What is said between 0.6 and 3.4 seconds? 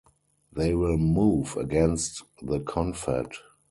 will move against the Confed.